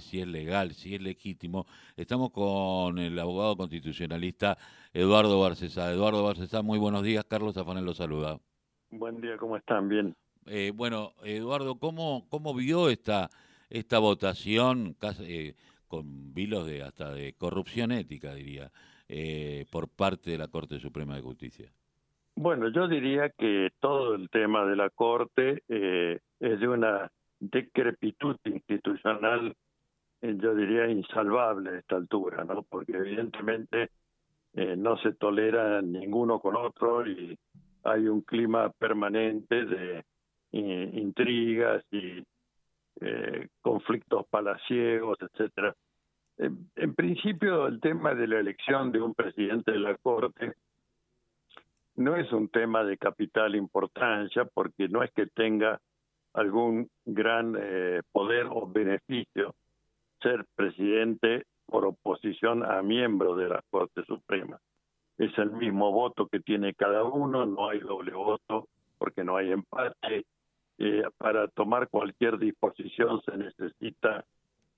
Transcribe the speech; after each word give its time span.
si 0.00 0.20
es 0.20 0.26
legal, 0.26 0.72
si 0.72 0.94
es 0.94 1.02
legítimo. 1.02 1.66
Estamos 1.96 2.30
con 2.30 2.98
el 2.98 3.18
abogado 3.18 3.54
constitucionalista 3.56 4.56
Eduardo 4.94 5.38
Barcesá. 5.40 5.92
Eduardo 5.92 6.24
Barcesá, 6.24 6.62
muy 6.62 6.78
buenos 6.78 7.02
días. 7.02 7.24
Carlos 7.26 7.56
Afanel 7.58 7.84
lo 7.84 7.92
saluda. 7.92 8.38
Buen 8.90 9.20
día, 9.20 9.36
¿cómo 9.36 9.58
están? 9.58 9.88
Bien. 9.88 10.14
Eh, 10.46 10.72
bueno, 10.74 11.12
Eduardo, 11.22 11.78
¿cómo, 11.78 12.26
cómo 12.30 12.54
vio 12.54 12.88
esta, 12.88 13.28
esta 13.68 13.98
votación 13.98 14.96
eh, 15.20 15.54
con 15.86 16.32
vilos 16.32 16.66
de 16.66 16.82
hasta 16.82 17.12
de 17.12 17.34
corrupción 17.34 17.92
ética, 17.92 18.34
diría, 18.34 18.70
eh, 19.06 19.66
por 19.70 19.88
parte 19.88 20.30
de 20.30 20.38
la 20.38 20.48
Corte 20.48 20.78
Suprema 20.78 21.14
de 21.14 21.20
Justicia? 21.20 21.70
Bueno, 22.36 22.68
yo 22.72 22.88
diría 22.88 23.28
que 23.36 23.68
todo 23.80 24.14
el 24.14 24.30
tema 24.30 24.64
de 24.64 24.76
la 24.76 24.88
Corte 24.88 25.62
es 25.68 26.20
de 26.40 26.68
una 26.68 27.10
decrepitud 27.38 28.36
institucional 28.44 29.48
eh, 29.48 29.54
yo 30.32 30.54
diría, 30.54 30.88
insalvable 30.88 31.70
a 31.70 31.78
esta 31.78 31.96
altura, 31.96 32.44
¿no? 32.44 32.62
Porque 32.62 32.96
evidentemente 32.96 33.90
eh, 34.54 34.74
no 34.76 34.96
se 34.98 35.12
tolera 35.12 35.82
ninguno 35.82 36.40
con 36.40 36.56
otro 36.56 37.06
y 37.06 37.38
hay 37.82 38.08
un 38.08 38.22
clima 38.22 38.70
permanente 38.70 39.66
de 39.66 40.04
eh, 40.52 40.90
intrigas 40.94 41.84
y 41.90 42.22
conflictos 43.60 44.24
palaciegos, 44.30 45.18
etcétera. 45.20 45.74
en 46.38 46.94
principio, 46.94 47.66
el 47.66 47.80
tema 47.80 48.14
de 48.14 48.28
la 48.28 48.38
elección 48.38 48.92
de 48.92 49.02
un 49.02 49.14
presidente 49.14 49.72
de 49.72 49.80
la 49.80 49.96
Corte 49.98 50.54
no 51.96 52.16
es 52.16 52.32
un 52.32 52.48
tema 52.48 52.84
de 52.84 52.96
capital 52.96 53.56
importancia 53.56 54.44
porque 54.44 54.88
no 54.88 55.02
es 55.02 55.10
que 55.10 55.26
tenga 55.26 55.80
algún 56.32 56.88
gran 57.04 57.58
poder 58.12 58.46
o 58.48 58.66
beneficio 58.66 59.54
ser 60.24 60.46
presidente 60.56 61.44
por 61.66 61.84
oposición 61.84 62.64
a 62.64 62.82
miembro 62.82 63.36
de 63.36 63.48
la 63.48 63.62
Corte 63.70 64.04
Suprema. 64.06 64.58
Es 65.18 65.36
el 65.38 65.52
mismo 65.52 65.92
voto 65.92 66.26
que 66.26 66.40
tiene 66.40 66.74
cada 66.74 67.04
uno, 67.04 67.46
no 67.46 67.68
hay 67.68 67.78
doble 67.78 68.12
voto 68.12 68.68
porque 68.98 69.22
no 69.22 69.36
hay 69.36 69.52
empate. 69.52 70.24
Eh, 70.78 71.04
para 71.18 71.46
tomar 71.48 71.88
cualquier 71.88 72.38
disposición 72.38 73.22
se 73.22 73.36
necesita 73.36 74.24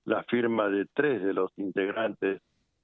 la 0.05 0.23
firma 0.25 0.69
de 0.69 0.85
tres 0.93 1.23
de 1.23 1.33
los 1.33 1.51
integrantes 1.57 2.41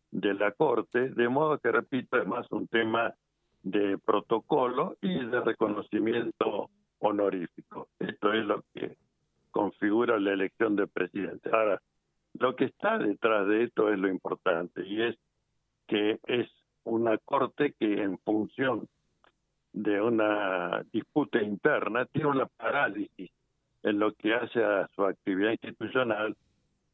de 0.09 0.33
la 0.33 0.51
Corte, 0.51 1.09
de 1.09 1.29
modo 1.29 1.59
que, 1.59 1.71
repito, 1.71 2.17
es 2.17 2.27
más 2.27 2.51
un 2.51 2.67
tema 2.67 3.13
de 3.61 3.97
protocolo 3.97 4.97
y 5.01 5.25
de 5.25 5.41
reconocimiento 5.41 6.69
honorífico. 6.99 7.88
Esto 7.99 8.33
es 8.33 8.45
lo 8.45 8.63
que 8.73 8.97
configura 9.51 10.19
la 10.19 10.33
elección 10.33 10.75
del 10.75 10.88
presidente. 10.88 11.49
Ahora, 11.53 11.81
lo 12.39 12.55
que 12.55 12.65
está 12.65 12.97
detrás 12.97 13.47
de 13.47 13.63
esto 13.63 13.91
es 13.91 13.99
lo 13.99 14.07
importante 14.07 14.85
y 14.85 15.01
es 15.01 15.17
que 15.87 16.19
es 16.25 16.49
una 16.83 17.17
corte 17.19 17.73
que 17.79 18.01
en 18.01 18.17
función 18.19 18.87
de 19.71 20.01
una 20.01 20.83
disputa 20.91 21.41
interna 21.41 22.05
tiene 22.05 22.29
una 22.29 22.45
parálisis 22.45 23.31
en 23.83 23.99
lo 23.99 24.13
que 24.13 24.33
hace 24.33 24.63
a 24.63 24.87
su 24.95 25.03
actividad 25.03 25.51
institucional 25.51 26.35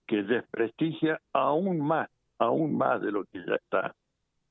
que 0.08 0.24
desprestigia 0.24 1.22
aún 1.34 1.80
más, 1.82 2.10
aún 2.40 2.78
más 2.78 3.02
de 3.02 3.12
lo 3.12 3.26
que 3.26 3.44
ya 3.46 3.56
está 3.56 3.96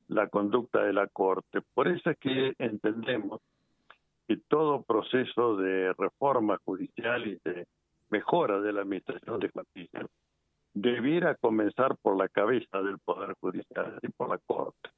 la 0.08 0.28
conducta 0.28 0.82
de 0.82 0.92
la 0.92 1.06
Corte. 1.08 1.60
Por 1.74 1.88
eso 1.88 2.10
es 2.10 2.18
que 2.18 2.54
entendemos 2.58 3.40
que 4.26 4.36
todo 4.48 4.82
proceso 4.82 5.56
de 5.56 5.92
reforma 5.94 6.58
judicial 6.64 7.26
y 7.26 7.38
de 7.44 7.66
mejora 8.10 8.60
de 8.60 8.72
la 8.72 8.82
administración 8.82 9.40
de 9.40 9.50
justicia 9.50 10.06
debiera 10.74 11.34
comenzar 11.36 11.96
por 12.02 12.16
la 12.16 12.28
cabeza 12.28 12.80
del 12.82 12.98
Poder 12.98 13.34
Judicial 13.40 13.98
y 14.02 14.08
por 14.08 14.30
la 14.30 14.38
Corte. 14.38 14.90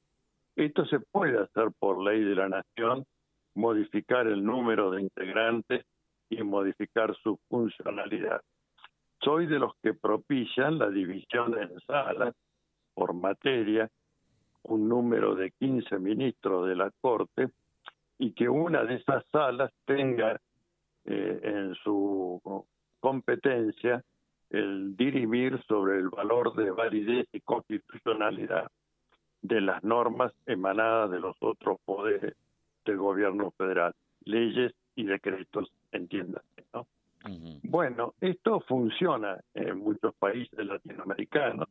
Esto 0.56 0.84
se 0.86 1.00
puede 1.00 1.38
hacer 1.38 1.70
por 1.78 2.02
ley 2.02 2.22
de 2.22 2.34
la 2.34 2.48
Nación, 2.48 3.06
modificar 3.54 4.26
el 4.26 4.44
número 4.44 4.90
de 4.90 5.02
integrantes 5.02 5.84
y 6.28 6.42
modificar 6.42 7.14
su 7.22 7.38
funcionalidad. 7.48 8.42
Soy 9.22 9.46
de 9.46 9.58
los 9.58 9.72
que 9.82 9.94
propician 9.94 10.78
la 10.78 10.90
división 10.90 11.58
en 11.58 11.78
salas 11.80 12.34
por 12.94 13.12
materia, 13.14 13.88
un 14.62 14.88
número 14.88 15.34
de 15.34 15.50
15 15.52 15.98
ministros 15.98 16.68
de 16.68 16.76
la 16.76 16.90
Corte, 17.00 17.48
y 18.18 18.32
que 18.32 18.48
una 18.48 18.84
de 18.84 18.96
esas 18.96 19.24
salas 19.32 19.72
tenga 19.86 20.38
eh, 21.06 21.40
en 21.42 21.74
su 21.76 22.40
competencia 23.00 24.04
el 24.50 24.96
dirimir 24.96 25.62
sobre 25.66 25.98
el 25.98 26.08
valor 26.08 26.54
de 26.54 26.70
validez 26.70 27.28
y 27.32 27.40
constitucionalidad 27.40 28.70
de 29.42 29.60
las 29.60 29.82
normas 29.82 30.32
emanadas 30.46 31.10
de 31.10 31.20
los 31.20 31.36
otros 31.40 31.78
poderes 31.84 32.34
del 32.84 32.98
gobierno 32.98 33.52
federal, 33.52 33.94
leyes 34.24 34.74
y 34.96 35.04
decretos, 35.04 35.72
entiéndase, 35.92 36.66
¿no? 36.74 36.86
Bueno, 37.62 38.14
esto 38.20 38.60
funciona 38.60 39.38
en 39.54 39.78
muchos 39.78 40.14
países 40.14 40.58
latinoamericanos 40.58 41.68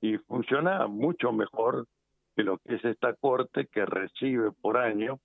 y 0.00 0.16
funciona 0.16 0.86
mucho 0.86 1.32
mejor 1.32 1.86
que 2.34 2.42
lo 2.42 2.58
que 2.58 2.76
es 2.76 2.84
esta 2.84 3.12
corte 3.14 3.66
que 3.66 3.84
recibe 3.84 4.52
por 4.52 4.78
año 4.78 5.20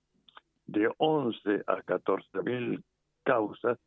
de 0.66 0.90
11 0.98 1.62
a 1.66 1.82
14 1.82 2.42
mil 2.42 2.84
causas 3.24 3.78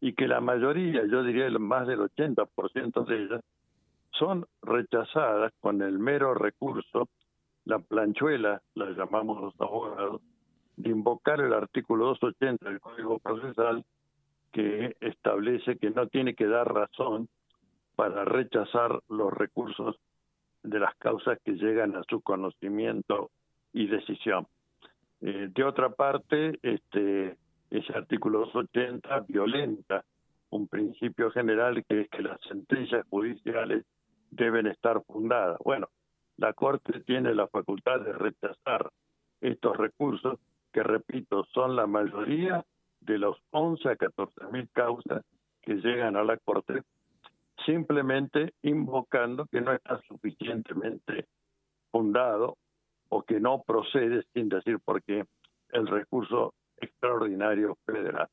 y 0.00 0.12
que 0.12 0.28
la 0.28 0.40
mayoría, 0.40 1.04
yo 1.06 1.22
diría 1.22 1.48
más 1.58 1.86
del 1.86 2.00
80% 2.00 3.04
de 3.06 3.22
ellas, 3.22 3.40
son 4.10 4.46
rechazadas 4.62 5.52
con 5.60 5.82
el 5.82 5.98
mero 5.98 6.34
recurso, 6.34 7.08
la 7.64 7.78
planchuela, 7.78 8.62
la 8.74 8.90
llamamos 8.90 9.40
los 9.40 9.60
abogados, 9.60 10.22
de 10.76 10.90
invocar 10.90 11.40
el 11.40 11.52
artículo 11.52 12.06
280 12.06 12.68
del 12.68 12.80
Código 12.80 13.18
Procesal 13.18 13.84
que 14.52 14.96
establece 15.00 15.78
que 15.78 15.90
no 15.90 16.06
tiene 16.08 16.34
que 16.34 16.46
dar 16.46 16.72
razón 16.72 17.28
para 17.94 18.24
rechazar 18.24 19.00
los 19.08 19.32
recursos 19.32 19.96
de 20.62 20.78
las 20.78 20.94
causas 20.96 21.38
que 21.44 21.52
llegan 21.52 21.96
a 21.96 22.02
su 22.08 22.20
conocimiento 22.20 23.30
y 23.72 23.86
decisión. 23.86 24.46
Eh, 25.20 25.48
de 25.50 25.64
otra 25.64 25.90
parte, 25.90 26.58
este, 26.62 27.36
ese 27.70 27.92
artículo 27.92 28.40
280 28.40 29.26
violenta 29.28 30.04
un 30.50 30.68
principio 30.68 31.30
general 31.30 31.84
que 31.84 32.02
es 32.02 32.08
que 32.08 32.22
las 32.22 32.40
sentencias 32.42 33.04
judiciales 33.08 33.84
deben 34.30 34.66
estar 34.66 35.02
fundadas. 35.04 35.58
Bueno, 35.64 35.88
la 36.36 36.52
Corte 36.52 37.00
tiene 37.00 37.34
la 37.34 37.48
facultad 37.48 38.00
de 38.00 38.12
rechazar 38.12 38.90
estos 39.40 39.76
recursos, 39.76 40.38
que 40.72 40.82
repito, 40.82 41.44
son 41.52 41.76
la 41.76 41.86
mayoría 41.86 42.64
de 43.00 43.18
los 43.18 43.36
11 43.50 43.88
a 43.88 43.96
14 43.96 44.46
mil 44.52 44.68
causas 44.70 45.24
que 45.62 45.74
llegan 45.74 46.16
a 46.16 46.24
la 46.24 46.36
Corte, 46.36 46.82
simplemente 47.64 48.54
invocando 48.62 49.46
que 49.46 49.60
no 49.60 49.72
está 49.72 50.00
suficientemente 50.02 51.26
fundado 51.90 52.56
o 53.08 53.22
que 53.22 53.40
no 53.40 53.62
procede 53.62 54.24
sin 54.34 54.48
decir 54.48 54.78
por 54.80 55.02
qué 55.02 55.24
el 55.70 55.86
recurso 55.86 56.54
extraordinario 56.78 57.76
federal. 57.84 58.28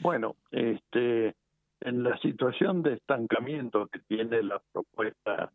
Bueno, 0.00 0.36
este, 0.50 1.34
en 1.80 2.02
la 2.02 2.16
situación 2.18 2.82
de 2.82 2.94
estancamiento 2.94 3.86
que 3.86 4.00
tiene 4.00 4.42
la 4.42 4.60
propuesta 4.72 5.52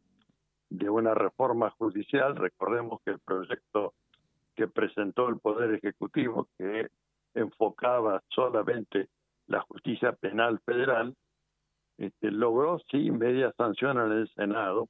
de 0.70 0.90
una 0.90 1.14
reforma 1.14 1.70
judicial, 1.72 2.36
recordemos 2.36 3.02
que 3.04 3.12
el 3.12 3.20
proyecto 3.20 3.94
que 4.56 4.68
presentó 4.68 5.30
el 5.30 5.40
Poder 5.40 5.74
Ejecutivo, 5.74 6.48
que 6.58 6.88
enfocaba 7.34 8.24
solamente 8.30 9.08
la 9.48 9.62
justicia 9.62 10.14
penal 10.14 10.60
federal, 10.66 11.16
este, 11.98 12.32
logró 12.32 12.80
sí 12.92 13.12
media 13.12 13.54
sanción 13.58 14.00
en 14.00 14.12
el 14.12 14.30
Senado, 14.30 14.88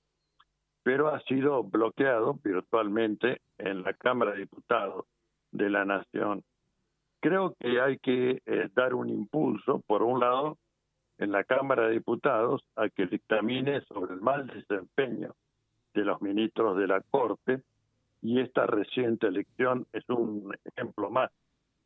pero 0.84 1.10
ha 1.10 1.20
sido 1.22 1.64
bloqueado 1.64 2.40
virtualmente 2.44 3.42
en 3.58 3.84
la 3.84 3.94
Cámara 3.94 4.32
de 4.32 4.40
Diputados 4.40 5.06
de 5.52 5.70
la 5.70 5.86
Nación 5.86 6.44
creo 7.28 7.56
que 7.60 7.82
hay 7.82 7.98
que 7.98 8.42
eh, 8.46 8.70
dar 8.74 8.94
un 8.94 9.10
impulso, 9.10 9.82
por 9.86 10.02
un 10.02 10.22
lado, 10.22 10.58
en 11.18 11.34
la 11.34 11.44
Cámara 11.44 11.88
de 11.88 11.96
Diputados 11.96 12.64
a 12.78 12.88
que 12.88 13.06
dictamine 13.06 13.82
sobre 13.82 14.14
el 14.14 14.22
mal 14.22 14.48
desempeño 14.48 15.36
de 15.94 16.06
los 16.06 16.22
ministros 16.22 16.78
de 16.78 16.88
la 16.88 17.02
Corte 17.02 17.64
y 18.22 18.40
esta 18.40 18.66
reciente 18.66 19.28
elección 19.28 19.88
es 19.92 20.08
un 20.10 20.56
ejemplo 20.64 21.10
más 21.10 21.30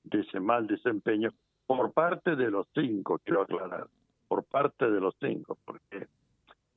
de 0.04 0.20
ese 0.20 0.40
mal 0.40 0.68
desempeño 0.68 1.32
por 1.66 1.92
parte 1.92 2.36
de 2.36 2.52
los 2.52 2.68
cinco, 2.76 3.20
quiero 3.24 3.42
aclarar, 3.42 3.88
por 4.28 4.44
parte 4.44 4.92
de 4.92 5.00
los 5.00 5.16
cinco, 5.20 5.58
porque 5.66 6.08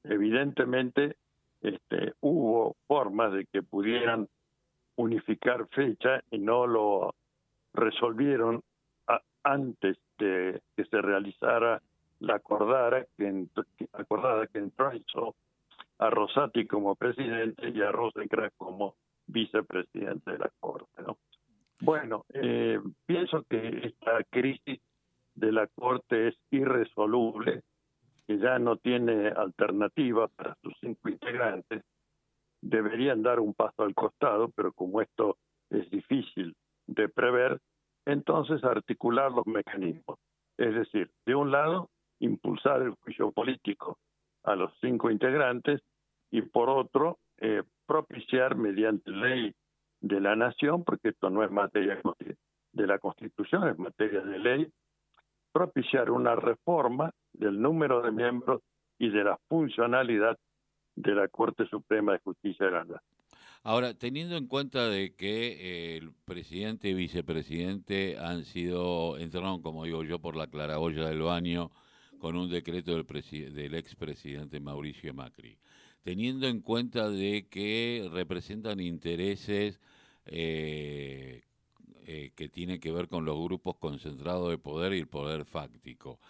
evidentemente 0.04 1.16
este, 1.60 2.14
hubo 2.20 2.76
formas 2.86 3.32
de 3.32 3.44
que 3.44 3.62
pudieran 3.62 4.26
unificar 4.96 5.66
fecha 5.68 6.22
y 6.30 6.38
no 6.38 6.66
lo 6.66 7.14
resolvieron 7.74 8.62
antes 9.42 9.98
de 10.18 10.62
que 10.74 10.84
se 10.86 11.02
realizara 11.02 11.82
la 12.20 12.36
acordada 12.36 13.04
que, 13.16 13.46
acordada 13.92 14.46
que 14.46 14.58
entró 14.58 14.90
a 15.98 16.10
Rosati 16.10 16.66
como 16.66 16.96
presidente 16.96 17.68
y 17.68 17.82
a 17.82 17.92
Rosencrantz 17.92 18.54
como 18.56 18.94
vicepresidente 19.26 20.32
de 20.32 20.38
la 20.38 20.50
Corte. 20.60 21.02
¿no? 21.06 21.18
Bueno, 21.80 22.24
eh, 22.30 22.80
pienso 23.04 23.44
que 23.48 23.80
esta 23.84 24.24
crisis 24.30 24.80
de 25.34 25.52
la 25.52 25.66
Corte 25.66 26.28
es 26.28 26.36
irresoluble, 26.50 27.62
que 28.26 28.38
ya 28.38 28.58
no 28.58 28.76
tiene 28.76 29.28
alternativa 29.28 30.28
para 30.28 30.56
sus 30.62 30.74
cinco 30.80 31.10
integrantes. 31.10 31.84
Deberían 32.62 33.22
dar 33.22 33.40
un 33.40 33.52
paso 33.52 33.82
al 33.82 33.94
costado, 33.94 34.48
pero 34.56 34.72
como 34.72 35.02
esto 35.02 35.36
es 35.68 35.90
difícil 35.90 36.56
de 36.86 37.08
prever, 37.08 37.60
entonces 38.06 38.62
articular 38.64 39.32
los 39.32 39.46
mecanismos. 39.46 40.18
Es 40.56 40.74
decir, 40.74 41.10
de 41.26 41.34
un 41.34 41.50
lado, 41.50 41.90
impulsar 42.20 42.82
el 42.82 42.94
juicio 43.02 43.32
político 43.32 43.98
a 44.44 44.54
los 44.54 44.72
cinco 44.80 45.10
integrantes 45.10 45.80
y 46.30 46.42
por 46.42 46.68
otro, 46.68 47.18
eh, 47.38 47.62
propiciar 47.86 48.56
mediante 48.56 49.10
ley 49.10 49.54
de 50.00 50.20
la 50.20 50.36
nación, 50.36 50.84
porque 50.84 51.10
esto 51.10 51.30
no 51.30 51.42
es 51.42 51.50
materia 51.50 52.00
de 52.72 52.86
la 52.86 52.98
Constitución, 52.98 53.68
es 53.68 53.78
materia 53.78 54.20
de 54.20 54.38
ley, 54.38 54.72
propiciar 55.52 56.10
una 56.10 56.34
reforma 56.34 57.10
del 57.32 57.60
número 57.60 58.02
de 58.02 58.10
miembros 58.10 58.62
y 58.98 59.10
de 59.10 59.24
la 59.24 59.38
funcionalidad 59.48 60.36
de 60.96 61.14
la 61.14 61.28
Corte 61.28 61.66
Suprema 61.66 62.12
de 62.12 62.18
Justicia 62.18 62.66
de 62.66 62.72
la 62.72 62.84
Nación. 62.84 63.13
Ahora, 63.66 63.94
teniendo 63.94 64.36
en 64.36 64.46
cuenta 64.46 64.90
de 64.90 65.14
que 65.14 65.94
eh, 65.94 65.96
el 65.96 66.12
presidente 66.12 66.90
y 66.90 66.94
vicepresidente 66.94 68.18
han 68.18 68.44
sido, 68.44 69.16
entraron, 69.16 69.62
como 69.62 69.84
digo 69.84 70.04
yo, 70.04 70.18
por 70.18 70.36
la 70.36 70.48
claraboya 70.48 71.08
del 71.08 71.22
baño 71.22 71.72
con 72.18 72.36
un 72.36 72.50
decreto 72.50 72.94
del, 72.94 73.06
del 73.54 73.74
expresidente 73.74 74.60
Mauricio 74.60 75.14
Macri, 75.14 75.56
teniendo 76.02 76.46
en 76.46 76.60
cuenta 76.60 77.08
de 77.08 77.48
que 77.48 78.06
representan 78.12 78.80
intereses 78.80 79.80
eh, 80.26 81.42
eh, 82.06 82.32
que 82.36 82.50
tienen 82.50 82.80
que 82.80 82.92
ver 82.92 83.08
con 83.08 83.24
los 83.24 83.42
grupos 83.42 83.76
concentrados 83.78 84.50
de 84.50 84.58
poder 84.58 84.92
y 84.92 84.98
el 84.98 85.08
poder 85.08 85.46
fáctico, 85.46 86.20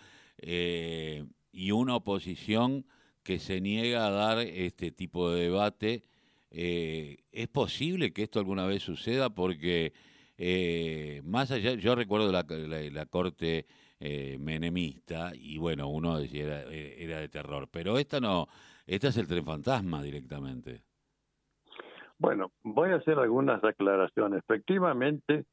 y 0.41 1.71
una 1.73 1.97
oposición 1.97 2.87
que 3.25 3.41
se 3.41 3.61
niega 3.61 4.07
a 4.07 4.11
dar 4.11 4.39
este 4.39 4.93
tipo 4.93 5.31
de 5.33 5.43
debate, 5.43 6.05
eh, 6.57 7.17
¿Es 7.33 7.49
posible 7.49 8.13
que 8.13 8.23
esto 8.23 8.39
alguna 8.39 8.65
vez 8.65 8.83
suceda? 8.83 9.31
Porque 9.31 9.93
eh, 10.39 11.21
más 11.25 11.51
allá, 11.51 11.75
yo 11.75 11.97
recuerdo 11.97 12.31
la, 12.31 13.07
corte 13.07 13.67
eh, 13.99 14.39
menemista 14.39 15.33
y 15.35 15.59
bueno, 15.59 15.89
uno 15.89 16.19
decía 16.19 16.63
era, 16.63 17.19
de 17.19 17.29
terror, 17.29 17.69
pero 17.71 17.99
esta 17.99 18.21
no, 18.21 18.47
esta 18.87 19.09
es 19.09 19.17
el 19.17 19.27
tren 19.27 19.45
fantasma 19.45 20.01
directamente. 20.01 20.83
Bueno, 22.19 22.53
voy 22.63 22.91
a 22.91 22.97
hacer 22.97 23.19
algunas 23.19 23.63
aclaraciones. 23.65 24.39
Efectivamente, 24.45 25.47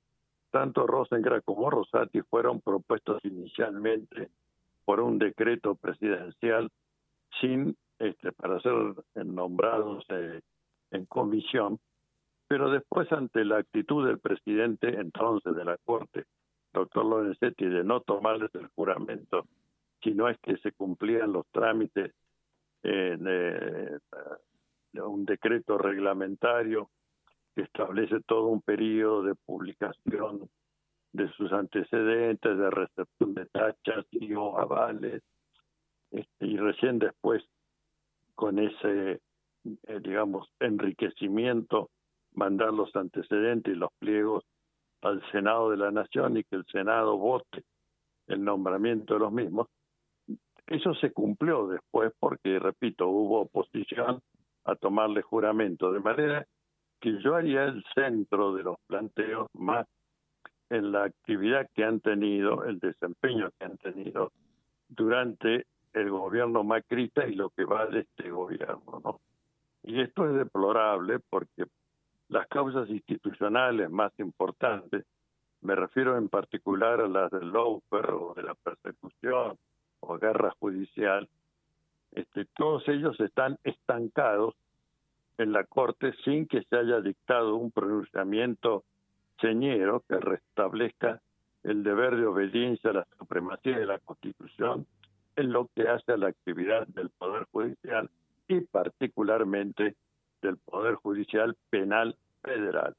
tanto 0.51 0.86
Rosengra 0.86 1.42
como 1.42 1.71
Rosati 1.71 2.21
fueron 2.21 2.62
propuestos 2.62 3.25
inicialmente 3.25 4.30
por 4.86 5.00
un 5.00 5.18
decreto 5.18 5.74
presidencial 5.74 6.69
sin 7.39 7.75
este, 7.98 8.31
para 8.31 8.59
ser 8.62 8.74
nombrados 9.25 10.06
eh, 10.09 10.42
en 10.91 11.05
comisión, 11.05 11.79
pero 12.47 12.69
después 12.69 13.11
ante 13.11 13.45
la 13.45 13.57
actitud 13.57 14.05
del 14.05 14.19
presidente 14.19 14.89
entonces 14.99 15.55
de 15.55 15.65
la 15.65 15.77
Corte, 15.77 16.25
doctor 16.73 17.05
Lorenzetti, 17.05 17.65
de 17.65 17.83
no 17.83 18.01
tomarles 18.01 18.53
el 18.55 18.67
juramento, 18.67 19.45
si 20.03 20.13
no 20.13 20.27
es 20.27 20.38
que 20.39 20.57
se 20.57 20.71
cumplían 20.71 21.31
los 21.31 21.47
trámites 21.51 22.13
eh, 22.83 23.17
de, 23.19 25.01
un 25.01 25.25
decreto 25.25 25.77
reglamentario 25.77 26.89
que 27.55 27.61
establece 27.61 28.19
todo 28.25 28.47
un 28.47 28.61
periodo 28.61 29.23
de 29.23 29.35
publicación 29.35 30.49
de 31.13 31.29
sus 31.33 31.51
antecedentes, 31.51 32.57
de 32.57 32.69
recepción 32.69 33.33
de 33.33 33.45
tachas 33.47 34.05
y 34.11 34.33
o 34.33 34.57
avales, 34.57 35.21
este, 36.11 36.45
y 36.45 36.57
recién 36.57 36.99
después 36.99 37.43
con 38.35 38.59
ese 38.59 39.21
eh, 39.63 40.00
digamos, 40.02 40.50
enriquecimiento, 40.60 41.90
mandar 42.34 42.74
los 42.74 42.96
antecedentes 42.96 43.74
y 43.74 43.78
los 43.78 43.92
pliegos 44.00 44.44
al 45.02 45.22
Senado 45.31 45.69
de 45.72 45.78
la 45.78 45.92
Nación 45.92 46.38
y 46.38 46.44
que 46.44 46.56
el 46.56 46.66
Senado 46.66 47.18
vote 47.18 47.63
el 48.28 48.44
nombramiento 48.44 49.16
de 49.16 49.19
los 49.19 49.31
mismos. 49.31 49.68
Eso 50.68 50.94
se 50.96 51.12
cumplió 51.12 51.68
después 51.68 52.13
porque, 52.19 52.60
repito, 52.60 53.08
hubo 53.08 53.42
oposición 53.42 54.22
a 54.63 54.75
tomarle 54.75 55.22
juramento, 55.22 55.92
de 55.92 56.00
manera 56.00 56.46
que 57.00 57.19
yo 57.22 57.36
haría 57.36 57.66
el 57.66 57.84
centro 57.96 58.54
de 58.54 58.63
los 58.63 58.78
planteos 58.88 59.48
más 59.54 59.88
en 60.69 60.92
la 60.92 61.04
actividad 61.04 61.68
que 61.74 61.84
han 61.84 62.00
tenido, 62.00 62.63
el 62.63 62.80
desempeño 62.80 63.50
que 63.58 63.66
han 63.66 63.78
tenido 63.78 64.31
durante 64.88 65.66
el 65.94 66.10
gobierno 66.10 66.63
macrista 66.63 67.28
y 67.28 67.36
lo 67.36 67.50
que 67.50 67.66
va 67.66 67.88
de 67.88 68.02
este 68.02 68.30
gobierno, 68.30 69.02
¿no? 69.04 69.20
Y 69.91 69.99
esto 69.99 70.25
es 70.25 70.33
deplorable 70.38 71.19
porque 71.19 71.65
las 72.29 72.47
causas 72.47 72.89
institucionales 72.89 73.89
más 73.89 74.17
importantes, 74.19 75.05
me 75.59 75.75
refiero 75.75 76.17
en 76.17 76.29
particular 76.29 77.01
a 77.01 77.09
las 77.09 77.29
del 77.29 77.51
lawfare 77.51 78.13
o 78.13 78.33
de 78.33 78.43
la 78.43 78.55
persecución 78.55 79.57
o 79.99 80.17
guerra 80.17 80.55
judicial, 80.61 81.27
este, 82.13 82.45
todos 82.55 82.88
ellos 82.88 83.19
están 83.19 83.57
estancados 83.65 84.55
en 85.38 85.51
la 85.51 85.65
Corte 85.65 86.13
sin 86.23 86.47
que 86.47 86.63
se 86.63 86.77
haya 86.77 87.01
dictado 87.01 87.57
un 87.57 87.69
pronunciamiento 87.69 88.85
señero 89.41 90.05
que 90.07 90.15
restablezca 90.21 91.19
el 91.63 91.83
deber 91.83 92.15
de 92.15 92.27
obediencia 92.27 92.91
a 92.91 92.93
la 92.93 93.07
supremacía 93.19 93.77
de 93.77 93.88
la 93.88 93.99
Constitución 93.99 94.88
en 95.35 95.51
lo 95.51 95.67
que 95.75 95.89
hace 95.89 96.13
a 96.13 96.17
la 96.17 96.29
actividad 96.29 96.88
del 96.88 97.09
Poder 97.09 97.45
Judicial 97.51 98.09
y 98.51 98.62
particularmente 98.62 99.95
del 100.42 100.57
Poder 100.57 100.95
Judicial 100.95 101.56
Penal 101.69 102.18
Federal. 102.42 102.95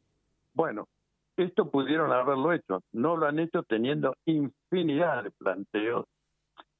Bueno, 0.54 0.88
esto 1.36 1.70
pudieron 1.70 2.10
haberlo 2.10 2.52
hecho, 2.52 2.82
no 2.92 3.16
lo 3.16 3.26
han 3.26 3.38
hecho 3.38 3.62
teniendo 3.62 4.16
infinidad 4.24 5.24
de 5.24 5.30
planteos 5.30 6.06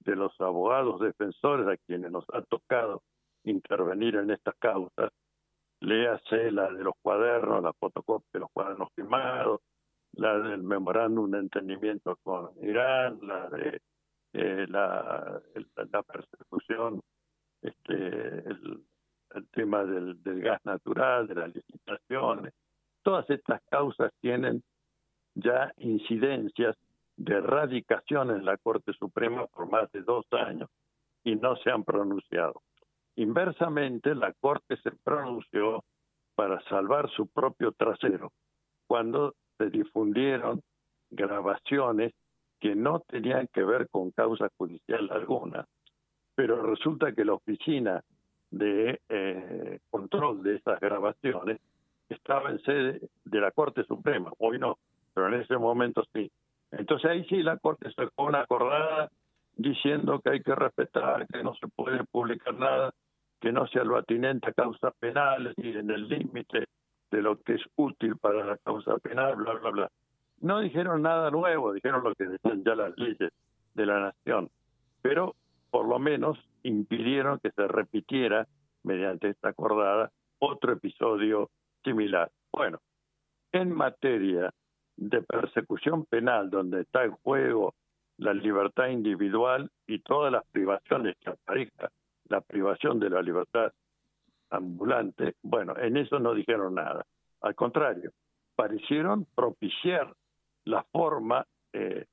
de 0.00 0.16
los 0.16 0.32
abogados 0.40 1.00
defensores 1.00 1.68
a 1.68 1.76
quienes 1.86 2.10
nos 2.10 2.24
ha 2.32 2.42
tocado 2.42 3.02
intervenir 3.44 4.16
en 4.16 4.30
estas 4.30 4.54
causas, 4.56 5.10
léase 5.80 6.50
la 6.50 6.72
de 6.72 6.84
los 6.84 6.94
cuadernos, 7.02 7.62
la 7.62 7.72
fotocopia 7.74 8.28
de 8.32 8.40
los 8.40 8.50
cuadernos 8.52 8.88
firmados, 8.94 9.60
la 10.12 10.38
del 10.38 10.62
memorándum 10.62 11.30
de 11.30 11.38
entendimiento 11.40 12.16
con 12.22 12.50
Irán, 12.62 13.18
la 13.22 13.48
de 13.50 13.80
eh, 14.34 14.66
la, 14.68 15.42
la 15.90 16.02
persecución 16.02 17.02
este, 17.62 17.94
el, 17.94 18.84
tema 19.52 19.84
del, 19.84 20.18
gas 20.24 20.60
natural, 20.64 21.26
de 21.26 21.34
las 21.34 21.54
licitaciones. 21.54 22.52
Todas 23.02 23.28
estas 23.30 23.62
causas 23.70 24.12
tienen 24.20 24.62
ya 25.34 25.72
incidencias 25.78 26.76
de 27.16 27.36
erradicación 27.36 28.30
en 28.30 28.44
la 28.44 28.56
Corte 28.58 28.92
Suprema 28.92 29.46
por 29.46 29.70
más 29.70 29.90
de 29.92 30.02
dos 30.02 30.26
años 30.32 30.68
y 31.24 31.36
no 31.36 31.56
se 31.56 31.70
han 31.70 31.84
pronunciado. 31.84 32.62
Inversamente, 33.16 34.14
la 34.14 34.32
Corte 34.34 34.76
se 34.82 34.90
pronunció 35.02 35.84
para 36.34 36.60
salvar 36.64 37.10
su 37.10 37.26
propio 37.28 37.72
trasero 37.72 38.32
cuando 38.86 39.34
se 39.58 39.70
difundieron 39.70 40.62
grabaciones 41.10 42.12
que 42.60 42.74
no 42.74 43.00
tenían 43.00 43.48
que 43.52 43.62
ver 43.62 43.88
con 43.88 44.10
causa 44.10 44.48
judicial 44.56 45.08
alguna 45.10 45.66
pero 46.34 46.62
resulta 46.62 47.12
que 47.12 47.24
la 47.24 47.34
oficina 47.34 48.02
de 48.50 49.00
eh, 49.08 49.78
control 49.90 50.42
de 50.42 50.56
esas 50.56 50.78
grabaciones 50.80 51.60
estaba 52.08 52.50
en 52.50 52.60
sede 52.62 53.00
de 53.24 53.40
la 53.40 53.50
Corte 53.50 53.84
Suprema, 53.84 54.30
hoy 54.38 54.58
no, 54.58 54.78
pero 55.14 55.28
en 55.28 55.34
ese 55.34 55.56
momento 55.56 56.04
sí. 56.12 56.30
Entonces 56.70 57.10
ahí 57.10 57.24
sí 57.24 57.42
la 57.42 57.56
Corte 57.58 57.90
sacó 57.92 58.24
una 58.24 58.40
acordada 58.40 59.10
diciendo 59.56 60.20
que 60.20 60.30
hay 60.30 60.42
que 60.42 60.54
respetar, 60.54 61.26
que 61.26 61.42
no 61.42 61.54
se 61.54 61.68
puede 61.68 62.04
publicar 62.04 62.54
nada 62.54 62.92
que 63.42 63.52
no 63.52 63.66
sea 63.66 63.82
lo 63.82 63.98
atinente 63.98 64.48
a 64.48 64.52
causas 64.52 64.94
penales 65.00 65.54
y 65.58 65.76
en 65.76 65.90
el 65.90 66.08
límite 66.08 66.68
de 67.10 67.22
lo 67.22 67.40
que 67.42 67.54
es 67.54 67.62
útil 67.74 68.16
para 68.16 68.44
la 68.44 68.56
causa 68.58 68.96
penal, 68.98 69.34
bla, 69.34 69.54
bla, 69.54 69.70
bla. 69.70 69.90
No 70.40 70.60
dijeron 70.60 71.02
nada 71.02 71.30
nuevo, 71.30 71.72
dijeron 71.72 72.04
lo 72.04 72.14
que 72.14 72.24
decían 72.24 72.62
ya 72.64 72.76
las 72.76 72.96
leyes 72.96 73.32
de 73.74 73.86
la 73.86 73.98
nación. 73.98 74.48
Pero 75.02 75.34
por 75.72 75.88
lo 75.88 75.98
menos 75.98 76.38
impidieron 76.62 77.40
que 77.40 77.50
se 77.50 77.66
repitiera 77.66 78.46
mediante 78.82 79.30
esta 79.30 79.48
acordada 79.48 80.12
otro 80.38 80.74
episodio 80.74 81.48
similar. 81.82 82.30
Bueno, 82.52 82.78
en 83.52 83.74
materia 83.74 84.52
de 84.96 85.22
persecución 85.22 86.04
penal, 86.04 86.50
donde 86.50 86.82
está 86.82 87.04
en 87.04 87.12
juego 87.12 87.74
la 88.18 88.34
libertad 88.34 88.88
individual 88.88 89.70
y 89.86 90.00
todas 90.00 90.30
las 90.30 90.44
privaciones 90.52 91.16
que 91.18 91.30
aparezca, 91.30 91.90
la 92.28 92.42
privación 92.42 93.00
de 93.00 93.08
la 93.08 93.22
libertad 93.22 93.72
ambulante, 94.50 95.36
bueno, 95.42 95.74
en 95.78 95.96
eso 95.96 96.18
no 96.18 96.34
dijeron 96.34 96.74
nada. 96.74 97.06
Al 97.40 97.54
contrario, 97.54 98.10
parecieron 98.54 99.26
propiciar 99.34 100.12
la 100.66 100.84
forma 100.92 101.46
eh, 101.72 102.04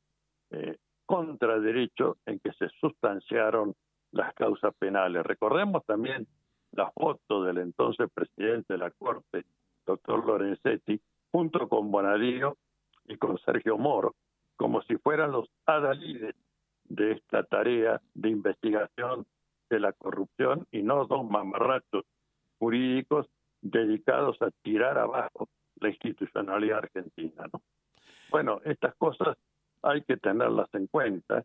eh, 0.51 0.78
contra 1.10 1.60
derecho 1.60 2.18
en 2.28 2.39
que 2.39 2.54
se 2.54 2.70
sustanciaron 2.80 3.74
las 4.12 4.32
causas 4.36 4.75
penales. 4.78 5.25
Recordemos 5.25 5.84
también 5.84 6.28
la 6.74 6.92
foto 6.92 7.44
del 7.44 7.58
entonces 7.58 8.12
presidente 8.13 8.74
de 8.74 8.78
la 8.78 8.92
Corte, 8.92 9.44
doctor 9.88 10.24
Lorenzetti, 10.24 11.01
junto 11.32 11.68
con 11.68 11.89
Bonadío 11.89 12.58
y 13.06 13.18
con 13.18 13.39
Sergio 13.39 13.75
Moro, 13.80 14.13
como 14.56 14.84
si 14.84 14.98
fueran 14.98 15.32
los 15.32 15.50
adalides 15.66 16.36
de 16.84 17.13
esta 17.13 17.42
tarea 17.42 18.00
de 18.13 18.30
investigación 18.30 19.25
de 19.68 19.80
la 19.80 19.94
corrupción 19.94 20.68
y 20.72 20.84
no 20.84 21.08
dos 21.08 21.28
mamarrachos 21.28 22.06
jurídicos 22.60 23.25
dedicados 23.62 24.39
a 24.44 24.51
tirar 24.62 25.00
abajo 25.00 25.50
la 25.78 25.89
institucionalidad 25.89 26.78
argentina. 26.78 27.48
¿no? 27.51 27.63
Bueno, 28.30 28.62
estas 28.63 28.94
cosas 28.94 29.38
hay 29.89 30.01
que 30.03 30.17
tenerlas 30.17 30.69
en 30.74 30.88
cuenta 30.88 31.43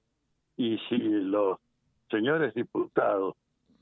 y 0.56 0.78
si 0.88 0.98
los 0.98 1.58
señores 2.10 2.54
diputados 2.54 3.34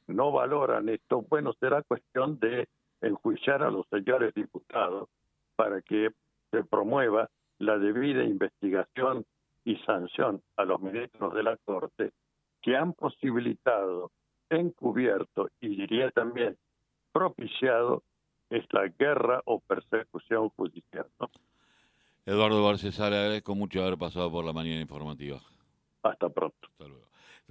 no 0.07 0.33
valoran 0.33 0.88
esto, 0.88 1.23
bueno, 1.23 1.52
será 1.61 1.83
cuestión 1.83 2.38
de 2.38 2.69
enjuiciar 3.00 3.62
a 3.62 3.71
los 3.71 3.87
señores 3.88 4.35
diputados 4.35 5.09
para 5.57 5.83
que 5.83 6.11
se 6.50 6.64
promueva 6.64 7.28
la 7.59 7.78
debida 7.78 8.25
investigación 8.25 9.25
y 9.64 9.76
sanción 9.78 10.42
a 10.57 10.64
los 10.64 10.81
ministros 10.81 11.35
de 11.35 11.42
la 11.42 11.57
Corte 11.59 12.12
que 12.61 12.76
han 12.76 12.92
posibilitado, 12.92 14.11
encubierto 14.50 15.49
y 15.61 15.69
diría 15.69 16.11
también 16.11 16.57
propiciado 17.12 18.02
esta 18.50 18.83
guerra 18.99 19.40
o 19.47 19.61
persecución 19.61 20.50
judicial. 20.50 21.07
Eduardo 22.25 22.62
Barcesar, 22.62 23.12
agradezco 23.12 23.55
mucho 23.55 23.83
haber 23.83 23.99
pasado 23.99 24.31
por 24.31 24.45
la 24.45 24.52
mañana 24.52 24.81
informativa. 24.81 25.41
Hasta 26.02 26.29
pronto. 26.29 26.69
Hasta 26.71 26.85
luego. 26.85 27.12